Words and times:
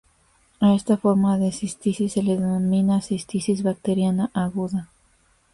A 0.59 0.73
esta 0.73 0.97
forma 0.97 1.37
de 1.37 1.51
cistitis 1.57 2.13
se 2.13 2.23
le 2.23 2.33
denomina 2.39 3.01
cistitis 3.07 3.59
bacteriana 3.69 4.31
aguda. 4.33 4.87